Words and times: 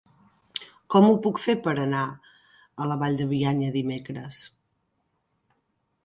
Com 0.93 1.07
ho 1.09 1.17
puc 1.25 1.41
fer 1.41 1.53
per 1.67 1.73
anar 1.81 2.05
a 2.85 2.87
la 2.91 2.97
Vall 3.03 3.19
de 3.19 3.27
Bianya 3.33 3.69
dimecres? 3.75 4.39